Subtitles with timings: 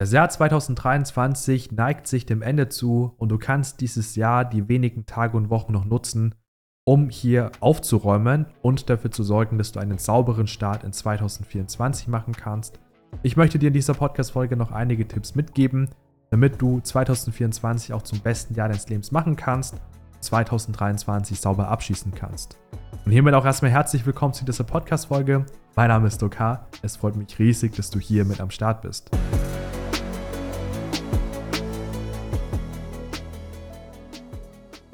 [0.00, 5.06] Das Jahr 2023 neigt sich dem Ende zu und du kannst dieses Jahr die wenigen
[5.06, 6.36] Tage und Wochen noch nutzen,
[6.84, 12.32] um hier aufzuräumen und dafür zu sorgen, dass du einen sauberen Start in 2024 machen
[12.32, 12.78] kannst.
[13.24, 15.88] Ich möchte dir in dieser Podcast-Folge noch einige Tipps mitgeben,
[16.30, 19.80] damit du 2024 auch zum besten Jahr deines Lebens machen kannst,
[20.20, 22.56] 2023 sauber abschließen kannst.
[23.04, 25.44] Und hiermit auch erstmal herzlich willkommen zu dieser Podcast-Folge.
[25.74, 26.68] Mein Name ist Dokar.
[26.82, 29.10] Es freut mich riesig, dass du hier mit am Start bist.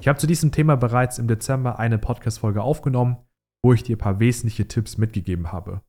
[0.04, 3.16] Ich habe zu diesem Thema bereits im Dezember eine Podcast-Folge aufgenommen,
[3.64, 5.80] wo ich dir ein paar wesentliche Tipps mitgegeben habe.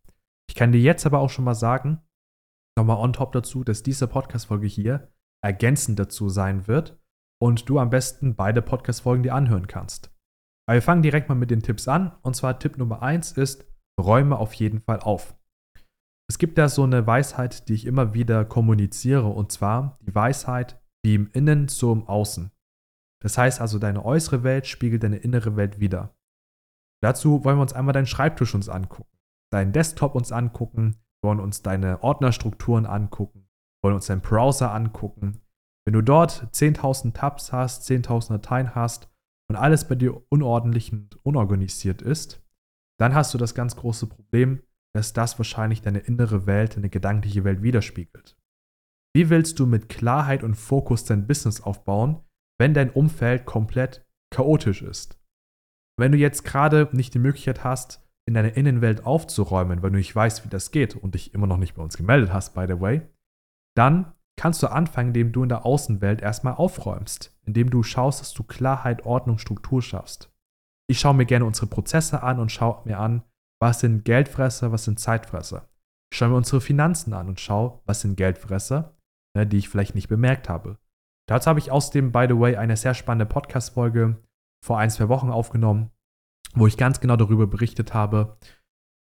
[0.50, 2.00] Ich kann dir jetzt aber auch schon mal sagen,
[2.78, 5.12] nochmal on top dazu, dass diese Podcast-Folge hier
[5.44, 6.98] ergänzend dazu sein wird
[7.42, 10.16] und du am besten beide Podcast-Folgen dir anhören kannst.
[10.66, 12.16] Aber wir fangen direkt mal mit den Tipps an.
[12.22, 13.66] Und zwar Tipp Nummer 1 ist,
[14.00, 15.36] räume auf jeden Fall auf.
[16.30, 20.82] Es gibt da so eine Weisheit, die ich immer wieder kommuniziere, und zwar die Weisheit,
[21.04, 22.55] wie im Innen im Außen.
[23.22, 26.16] Das heißt also, deine äußere Welt spiegelt deine innere Welt wider.
[27.04, 29.18] Dazu wollen wir uns einmal deinen Schreibtisch uns angucken,
[29.52, 33.48] deinen Desktop uns angucken, wollen uns deine Ordnerstrukturen angucken,
[33.84, 35.42] wollen uns deinen Browser angucken.
[35.86, 39.10] Wenn du dort 10.000 Tabs hast, 10.000 Dateien hast
[39.50, 42.44] und alles bei dir unordentlich und unorganisiert ist,
[43.00, 44.64] dann hast du das ganz große Problem,
[44.96, 48.38] dass das wahrscheinlich deine innere Welt, deine gedankliche Welt widerspiegelt.
[49.14, 52.25] Wie willst du mit Klarheit und Fokus dein Business aufbauen,
[52.58, 55.20] wenn dein Umfeld komplett chaotisch ist.
[55.98, 60.16] Wenn du jetzt gerade nicht die Möglichkeit hast, in deiner Innenwelt aufzuräumen, weil du nicht
[60.16, 62.80] weißt, wie das geht und dich immer noch nicht bei uns gemeldet hast, by the
[62.80, 63.02] way,
[63.78, 68.34] dann kannst du anfangen, indem du in der Außenwelt erstmal aufräumst, indem du schaust, dass
[68.34, 70.32] du Klarheit, Ordnung, Struktur schaffst.
[70.88, 73.24] Ich schaue mir gerne unsere Prozesse an und schaue mir an,
[73.62, 75.70] was sind Geldfresser, was sind Zeitfresser.
[76.12, 78.98] Ich schaue mir unsere Finanzen an und schaue, was sind Geldfresser,
[79.36, 80.78] ne, die ich vielleicht nicht bemerkt habe.
[81.28, 84.22] Dazu habe ich außerdem, by the way, eine sehr spannende Podcast-Folge
[84.64, 85.92] vor ein, zwei Wochen aufgenommen,
[86.54, 88.38] wo ich ganz genau darüber berichtet habe,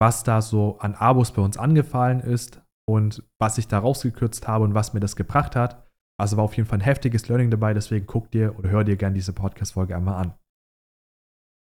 [0.01, 4.65] was da so an Abos bei uns angefallen ist und was ich da rausgekürzt habe
[4.65, 5.87] und was mir das gebracht hat.
[6.21, 8.97] Also war auf jeden Fall ein heftiges Learning dabei, deswegen guck dir oder hör dir
[8.97, 10.35] gerne diese Podcast-Folge einmal an.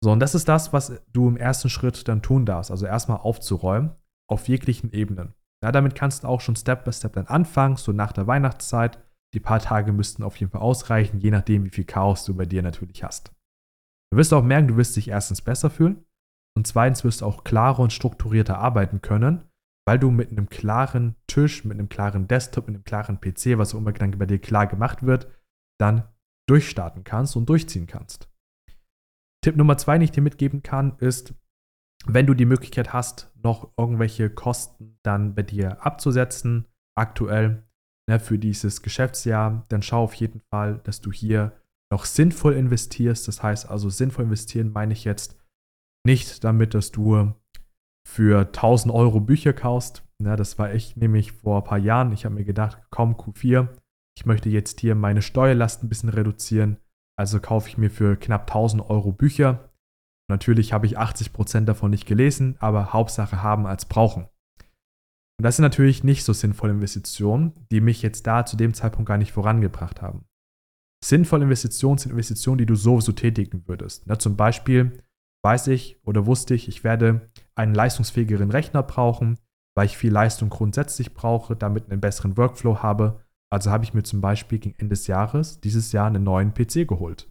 [0.03, 2.71] So, und das ist das, was du im ersten Schritt dann tun darfst.
[2.71, 3.95] Also erstmal aufzuräumen
[4.31, 5.35] auf jeglichen Ebenen.
[5.63, 9.03] Ja, damit kannst du auch schon Step by Step dann anfangen, so nach der Weihnachtszeit
[9.37, 12.47] die paar Tage müssten auf jeden Fall ausreichen, je nachdem, wie viel Chaos du bei
[12.47, 13.33] dir natürlich hast.
[14.11, 16.07] Du wirst auch merken, du wirst dich erstens besser fühlen
[16.57, 19.47] und zweitens wirst du auch klarer und strukturierter arbeiten können,
[19.87, 23.75] weil du mit einem klaren Tisch, mit einem klaren Desktop, mit einem klaren PC, was
[23.75, 25.31] auch immer dann bei dir klar gemacht wird,
[25.79, 26.09] dann
[26.49, 28.31] durchstarten kannst und durchziehen kannst.
[29.45, 31.35] Tipp Nummer zwei, den ich dir mitgeben kann, ist,
[32.07, 36.65] wenn du die Möglichkeit hast, noch irgendwelche Kosten dann bei dir abzusetzen,
[36.97, 37.66] aktuell,
[38.09, 41.53] ne, für dieses Geschäftsjahr, dann schau auf jeden Fall, dass du hier
[41.91, 43.29] noch sinnvoll investierst.
[43.29, 45.39] Das heißt also, sinnvoll investieren meine ich jetzt
[46.05, 47.35] nicht damit, dass du
[48.07, 50.05] für 1000 Euro Bücher kaufst.
[50.23, 52.13] Ne, das war ich nämlich vor ein paar Jahren.
[52.13, 53.69] Ich habe mir gedacht, komm, Q4,
[54.17, 56.79] ich möchte jetzt hier meine Steuerlast ein bisschen reduzieren.
[57.19, 59.71] Also kaufe ich mir für knapp 1000 Euro Bücher.
[60.29, 64.29] Natürlich habe ich 80% davon nicht gelesen, aber Hauptsache haben als brauchen.
[65.39, 69.09] Und das sind natürlich nicht so sinnvolle Investitionen, die mich jetzt da zu dem Zeitpunkt
[69.09, 70.25] gar nicht vorangebracht haben.
[71.05, 74.05] Sinnvolle Investitionen sind Investitionen, die du sowieso tätigen würdest.
[74.07, 75.03] Na, zum Beispiel
[75.45, 79.39] weiß ich oder wusste ich, ich werde einen leistungsfähigeren Rechner brauchen,
[79.77, 83.21] weil ich viel Leistung grundsätzlich brauche, damit einen besseren Workflow habe.
[83.53, 86.89] Also habe ich mir zum Beispiel gegen Ende des Jahres dieses Jahr einen neuen PC
[86.89, 87.31] geholt.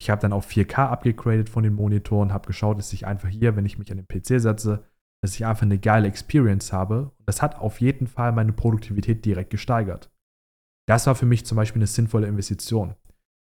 [0.00, 3.56] Ich habe dann auf 4K abgegradet von den Monitoren, habe geschaut, dass ich einfach hier,
[3.56, 4.84] wenn ich mich an den PC setze,
[5.24, 7.10] dass ich einfach eine geile Experience habe.
[7.24, 10.12] Das hat auf jeden Fall meine Produktivität direkt gesteigert.
[10.86, 12.94] Das war für mich zum Beispiel eine sinnvolle Investition.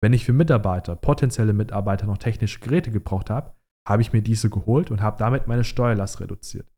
[0.01, 3.53] Wenn ich für Mitarbeiter, potenzielle Mitarbeiter noch technische Geräte gebraucht habe,
[3.85, 6.71] habe ich mir diese geholt und habe damit meine Steuerlast reduziert.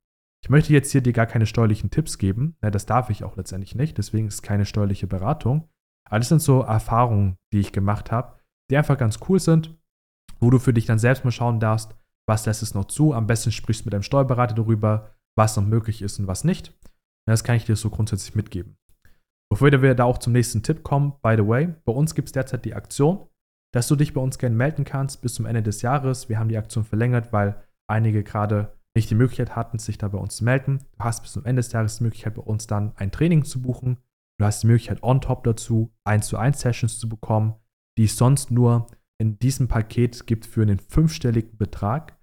[0.44, 3.76] Ich möchte jetzt hier dir gar keine steuerlichen Tipps geben, das darf ich auch letztendlich
[3.76, 5.70] nicht, deswegen ist keine steuerliche Beratung.
[6.06, 8.40] Aber das sind so Erfahrungen, die ich gemacht habe,
[8.72, 9.78] die einfach ganz cool sind,
[10.40, 11.96] wo du für dich dann selbst mal schauen darfst,
[12.30, 13.14] was lässt es noch zu.
[13.14, 16.74] Am besten sprichst du mit deinem Steuerberater darüber, was noch möglich ist und was nicht.
[17.28, 18.78] Das kann ich dir so grundsätzlich mitgeben.
[19.52, 22.34] Bevor wir da auch zum nächsten Tipp kommen, by the way, bei uns gibt es
[22.34, 23.28] derzeit die Aktion,
[23.74, 26.30] dass du dich bei uns gerne melden kannst bis zum Ende des Jahres.
[26.30, 30.20] Wir haben die Aktion verlängert, weil einige gerade nicht die Möglichkeit hatten, sich da bei
[30.20, 30.80] uns zu melden.
[30.98, 33.62] Du hast bis zum Ende des Jahres die Möglichkeit, bei uns dann ein Training zu
[33.62, 33.98] buchen.
[34.40, 37.56] Du hast die Möglichkeit, on top dazu 1 zu 1 Sessions zu bekommen,
[37.98, 38.88] die es sonst nur
[39.18, 42.19] in diesem Paket gibt für einen fünfstelligen Betrag.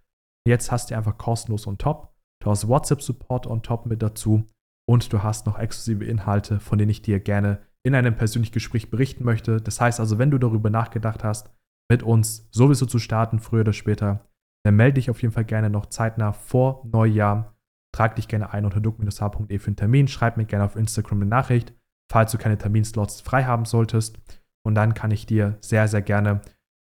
[0.47, 2.15] Jetzt hast du einfach kostenlos on top.
[2.41, 4.47] Du hast WhatsApp-Support on top mit dazu
[4.89, 8.89] und du hast noch exklusive Inhalte, von denen ich dir gerne in einem persönlichen Gespräch
[8.89, 9.61] berichten möchte.
[9.61, 11.51] Das heißt also, wenn du darüber nachgedacht hast,
[11.91, 14.29] mit uns sowieso zu starten, früher oder später,
[14.65, 17.57] dann melde dich auf jeden Fall gerne noch zeitnah vor Neujahr.
[17.93, 20.07] Trag dich gerne ein unter duck-h.de für einen Termin.
[20.07, 21.75] Schreib mir gerne auf Instagram eine Nachricht,
[22.11, 24.19] falls du keine Terminslots frei haben solltest.
[24.65, 26.41] Und dann kann ich dir sehr, sehr gerne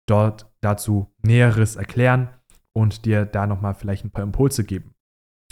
[0.08, 2.30] dort dazu Näheres erklären
[2.76, 4.94] und dir da nochmal vielleicht ein paar Impulse geben.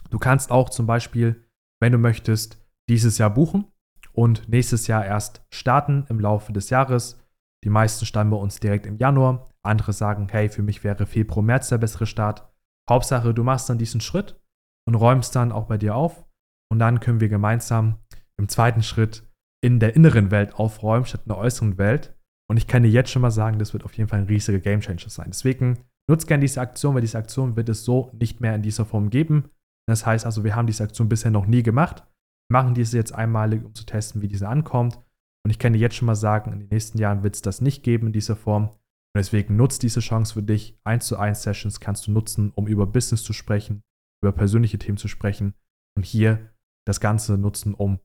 [0.09, 1.47] Du kannst auch zum Beispiel,
[1.79, 3.65] wenn du möchtest, dieses Jahr buchen
[4.13, 7.19] und nächstes Jahr erst starten im Laufe des Jahres.
[7.63, 9.49] Die meisten starten bei uns direkt im Januar.
[9.63, 12.51] Andere sagen, hey, für mich wäre Februar, März der bessere Start.
[12.89, 14.41] Hauptsache, du machst dann diesen Schritt
[14.87, 16.25] und räumst dann auch bei dir auf.
[16.71, 17.99] Und dann können wir gemeinsam
[18.37, 19.29] im zweiten Schritt
[19.63, 22.17] in der inneren Welt aufräumen, statt in der äußeren Welt.
[22.49, 24.59] Und ich kann dir jetzt schon mal sagen, das wird auf jeden Fall ein riesiger
[24.59, 25.27] Gamechanger sein.
[25.29, 28.85] Deswegen nutzt gerne diese Aktion, weil diese Aktion wird es so nicht mehr in dieser
[28.85, 29.49] Form geben.
[29.87, 32.05] Das heißt also, wir haben diese Aktion bisher noch nie gemacht,
[32.51, 34.99] machen diese jetzt einmalig, um zu testen, wie diese ankommt.
[35.43, 37.61] Und ich kann dir jetzt schon mal sagen, in den nächsten Jahren wird es das
[37.61, 38.67] nicht geben in dieser Form.
[38.69, 40.77] Und deswegen nutzt diese Chance für dich.
[40.83, 43.81] 1 zu 1 Sessions kannst du nutzen, um über Business zu sprechen,
[44.21, 45.53] über persönliche Themen zu sprechen
[45.95, 46.49] und hier
[46.85, 47.99] das Ganze nutzen, um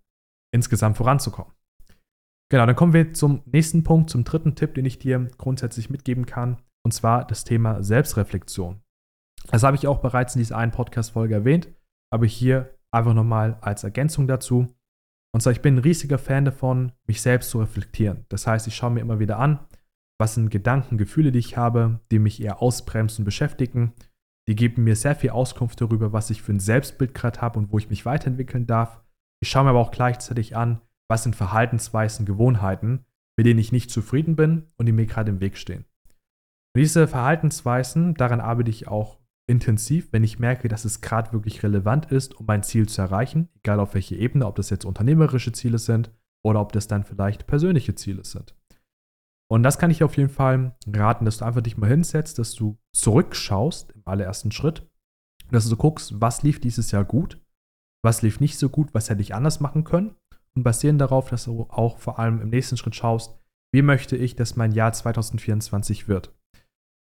[0.54, 1.52] insgesamt voranzukommen.
[2.50, 6.24] Genau, dann kommen wir zum nächsten Punkt, zum dritten Tipp, den ich dir grundsätzlich mitgeben
[6.24, 8.80] kann, und zwar das Thema Selbstreflexion.
[9.50, 11.68] Das habe ich auch bereits in dieser einen Podcast-Folge erwähnt,
[12.12, 14.68] aber hier einfach nochmal als Ergänzung dazu.
[15.34, 18.24] Und zwar, ich bin ein riesiger Fan davon, mich selbst zu reflektieren.
[18.28, 19.58] Das heißt, ich schaue mir immer wieder an,
[20.20, 23.92] was sind Gedanken, Gefühle, die ich habe, die mich eher ausbremsen und beschäftigen.
[24.46, 27.72] Die geben mir sehr viel Auskunft darüber, was ich für ein Selbstbild gerade habe und
[27.72, 29.02] wo ich mich weiterentwickeln darf.
[29.42, 33.04] Ich schaue mir aber auch gleichzeitig an, was sind Verhaltensweisen, Gewohnheiten,
[33.36, 35.84] mit denen ich nicht zufrieden bin und die mir gerade im Weg stehen.
[36.76, 39.18] Diese Verhaltensweisen, daran arbeite ich auch
[39.48, 43.48] intensiv, wenn ich merke, dass es gerade wirklich relevant ist, um mein Ziel zu erreichen,
[43.54, 46.10] egal auf welche Ebene, ob das jetzt unternehmerische Ziele sind
[46.44, 48.54] oder ob das dann vielleicht persönliche Ziele sind.
[49.48, 52.54] Und das kann ich auf jeden Fall raten, dass du einfach dich mal hinsetzt, dass
[52.54, 54.86] du zurückschaust im allerersten Schritt,
[55.50, 57.42] dass du guckst, was lief dieses Jahr gut,
[58.04, 60.14] was lief nicht so gut, was hätte ich anders machen können
[60.54, 63.38] und basierend darauf, dass du auch vor allem im nächsten Schritt schaust,
[63.72, 66.35] wie möchte ich, dass mein Jahr 2024 wird.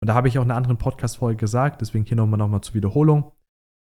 [0.06, 2.76] Und da habe ich auch in einer anderen Podcast-Folge gesagt, deswegen hier nochmal noch zur
[2.76, 3.32] Wiederholung.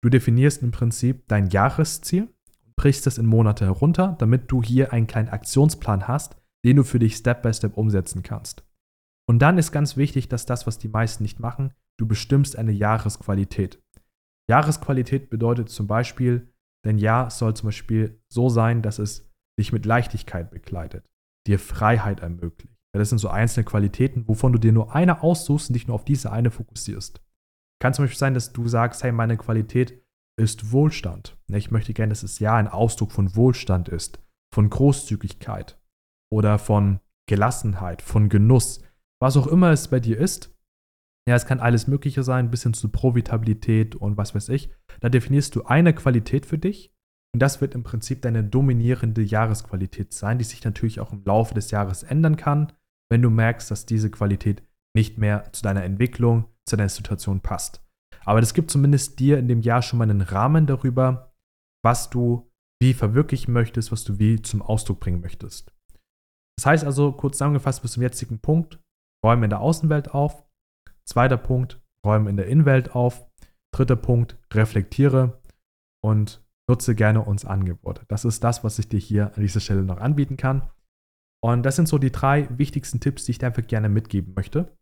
[0.04, 2.28] Du definierst im Prinzip dein Jahresziel,
[2.76, 6.98] brichst es in Monate herunter, damit du hier einen kleinen Aktionsplan hast, den du für
[6.98, 8.68] dich Step by Step umsetzen kannst.
[9.26, 12.72] Und dann ist ganz wichtig, dass das, was die meisten nicht machen, du bestimmst eine
[12.72, 13.82] Jahresqualität.
[14.50, 16.52] Jahresqualität bedeutet zum Beispiel,
[16.84, 19.26] dein Jahr soll zum Beispiel so sein, dass es
[19.58, 21.08] dich mit Leichtigkeit begleitet,
[21.46, 22.76] dir Freiheit ermöglicht.
[22.94, 25.94] Ja, das sind so einzelne Qualitäten, wovon du dir nur eine aussuchst und dich nur
[25.94, 27.20] auf diese eine fokussierst.
[27.80, 30.02] Kann zum Beispiel sein, dass du sagst, hey, meine Qualität
[30.38, 31.38] ist Wohlstand.
[31.48, 34.20] Ich möchte gerne, dass das Jahr ein Ausdruck von Wohlstand ist,
[34.54, 35.78] von Großzügigkeit
[36.32, 38.82] oder von Gelassenheit, von Genuss,
[39.20, 40.54] was auch immer es bei dir ist.
[41.28, 44.70] Ja, es kann alles Mögliche sein, bis hin zu Profitabilität und was weiß ich.
[45.00, 46.92] Da definierst du eine Qualität für dich
[47.32, 51.54] und das wird im Prinzip deine dominierende Jahresqualität sein, die sich natürlich auch im Laufe
[51.54, 52.72] des Jahres ändern kann,
[53.10, 54.62] wenn du merkst, dass diese Qualität
[54.96, 57.84] nicht mehr zu deiner Entwicklung, zu deiner Situation passt.
[58.24, 61.32] Aber das gibt zumindest dir in dem Jahr schon mal einen Rahmen darüber,
[61.84, 62.50] was du
[62.82, 65.72] wie verwirklichen möchtest, was du wie zum Ausdruck bringen möchtest.
[66.56, 68.80] Das heißt also, kurz zusammengefasst bis zum jetzigen Punkt,
[69.24, 70.46] räume in der Außenwelt auf.
[71.04, 73.26] Zweiter Punkt, räume in der Innenwelt auf.
[73.74, 75.40] Dritter Punkt, reflektiere
[76.02, 78.02] und nutze gerne uns Angebote.
[78.08, 80.68] Das ist das, was ich dir hier an dieser Stelle noch anbieten kann.
[81.42, 84.76] Und das sind so die drei wichtigsten Tipps, die ich dir einfach gerne mitgeben möchte.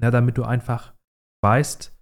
[0.00, 0.94] Ja, damit du einfach
[1.44, 1.94] weißt,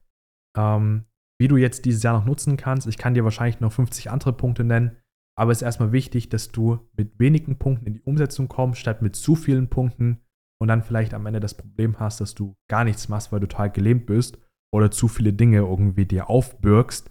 [0.57, 1.07] ähm,
[1.41, 2.87] wie du jetzt dieses Jahr noch nutzen kannst.
[2.87, 4.97] Ich kann dir wahrscheinlich noch 50 andere Punkte nennen,
[5.37, 9.03] aber es ist erstmal wichtig, dass du mit wenigen Punkten in die Umsetzung kommst, statt
[9.03, 10.21] mit zu vielen Punkten
[10.61, 13.49] und dann vielleicht am Ende das Problem hast, dass du gar nichts machst, weil du
[13.49, 14.39] total gelähmt bist
[14.73, 17.11] oder zu viele Dinge irgendwie dir aufbürgst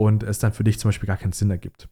[0.00, 1.88] und es dann für dich zum Beispiel gar keinen Sinn ergibt.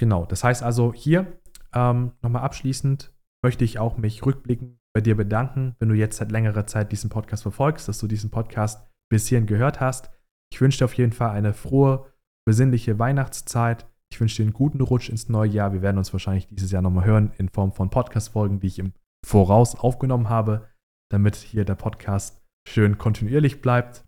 [0.00, 1.40] Genau, das heißt also hier
[1.74, 3.14] ähm, nochmal abschließend
[3.46, 7.10] möchte ich auch mich rückblickend bei dir bedanken, wenn du jetzt seit längerer Zeit diesen
[7.10, 10.10] Podcast verfolgst, dass du diesen Podcast bis hierhin gehört hast.
[10.52, 12.10] Ich wünsche dir auf jeden Fall eine frohe,
[12.44, 13.86] besinnliche Weihnachtszeit.
[14.12, 15.72] Ich wünsche dir einen guten Rutsch ins neue Jahr.
[15.72, 18.94] Wir werden uns wahrscheinlich dieses Jahr nochmal hören in Form von Podcast-Folgen, die ich im
[19.24, 20.66] Voraus aufgenommen habe,
[21.12, 24.04] damit hier der Podcast schön kontinuierlich bleibt.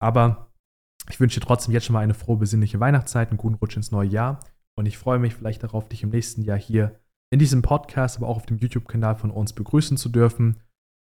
[0.00, 0.52] Aber
[1.10, 3.90] ich wünsche dir trotzdem jetzt schon mal eine frohe, besinnliche Weihnachtszeit, einen guten Rutsch ins
[3.90, 4.38] neue Jahr.
[4.78, 8.28] Und ich freue mich vielleicht darauf, dich im nächsten Jahr hier in diesem Podcast, aber
[8.28, 10.60] auch auf dem YouTube-Kanal von uns begrüßen zu dürfen.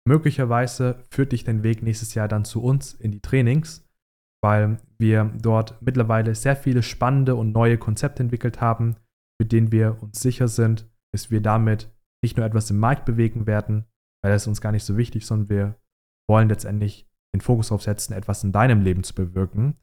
[0.08, 3.86] Möglicherweise führt dich dein Weg nächstes Jahr dann zu uns in die Trainings
[4.42, 8.96] weil wir dort mittlerweile sehr viele spannende und neue Konzepte entwickelt haben,
[9.40, 11.92] mit denen wir uns sicher sind, dass wir damit
[12.24, 13.86] nicht nur etwas im Markt bewegen werden,
[14.24, 15.76] weil das ist uns gar nicht so wichtig, sondern wir
[16.30, 19.76] wollen letztendlich den Fokus darauf setzen, etwas in deinem Leben zu bewirken,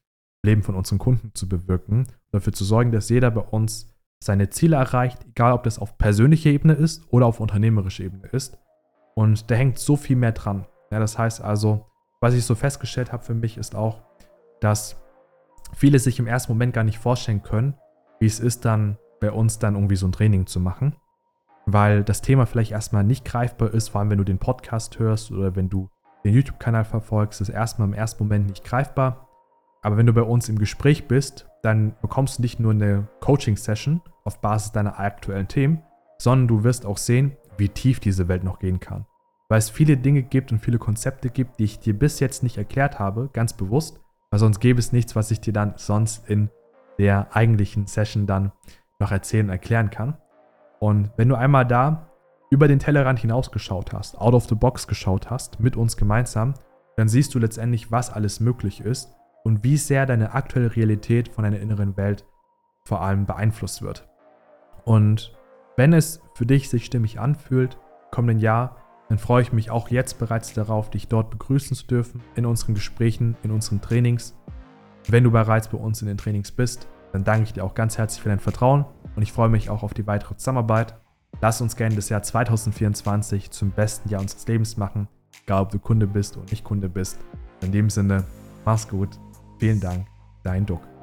[0.43, 4.51] im Leben von unseren Kunden zu bewirken, dafür zu sorgen, dass jeder bei uns seine
[4.51, 8.59] Ziele erreicht, egal ob das auf persönlicher Ebene ist oder auf unternehmerischer Ebene ist.
[9.15, 10.67] Und da hängt so viel mehr dran.
[10.91, 11.87] Ja, das heißt also,
[12.21, 14.03] was ich so festgestellt habe für mich, ist auch,
[14.61, 14.97] dass
[15.75, 17.75] viele sich im ersten Moment gar nicht vorstellen können,
[18.21, 20.97] wie es ist, dann bei uns dann irgendwie so ein Training zu machen,
[21.67, 25.31] weil das Thema vielleicht erstmal nicht greifbar ist, vor allem wenn du den Podcast hörst
[25.31, 25.89] oder wenn du
[26.25, 29.28] den YouTube-Kanal verfolgst, ist erstmal im ersten Moment nicht greifbar.
[29.83, 34.01] Aber wenn du bei uns im Gespräch bist, dann bekommst du nicht nur eine Coaching-Session
[34.25, 35.83] auf Basis deiner aktuellen Themen,
[36.19, 39.07] sondern du wirst auch sehen, wie tief diese Welt noch gehen kann.
[39.49, 42.59] Weil es viele Dinge gibt und viele Konzepte gibt, die ich dir bis jetzt nicht
[42.59, 46.51] erklärt habe, ganz bewusst, weil sonst gäbe es nichts, was ich dir dann sonst in
[46.99, 48.53] der eigentlichen Session dann
[48.99, 50.19] noch erzählen und erklären kann.
[50.81, 52.11] Und wenn du einmal da
[52.51, 56.55] über den Tellerrand hinausgeschaut hast, out of the box geschaut hast, mit uns gemeinsam,
[56.97, 59.15] dann siehst du letztendlich, was alles möglich ist
[59.45, 62.27] und wie sehr deine aktuelle Realität von deiner inneren Welt
[62.85, 64.09] vor allem beeinflusst wird.
[64.85, 65.37] Und
[65.77, 67.79] wenn es für dich sich stimmig anfühlt,
[68.11, 68.77] kommenden Jahr,
[69.09, 72.75] dann freue ich mich auch jetzt bereits darauf, dich dort begrüßen zu dürfen in unseren
[72.75, 74.37] Gesprächen, in unseren Trainings.
[75.09, 77.97] Wenn du bereits bei uns in den Trainings bist, dann danke ich dir auch ganz
[77.97, 78.85] herzlich für dein Vertrauen
[79.17, 80.95] und ich freue mich auch auf die weitere Zusammenarbeit.
[81.41, 85.09] Lass uns gerne das Jahr 2024 zum besten Jahr unseres Lebens machen,
[85.45, 87.19] egal ob du Kunde bist oder nicht Kunde bist.
[87.63, 88.25] In dem Sinne,
[88.65, 89.19] mach's gut,
[89.59, 90.07] vielen Dank,
[90.43, 90.98] dein Duck.